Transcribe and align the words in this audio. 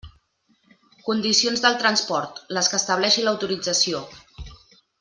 Condicions 1.09 1.61
del 1.65 1.77
transport: 1.83 2.41
les 2.59 2.71
que 2.73 2.77
estableixi 2.81 3.27
l'autorització. 3.29 4.03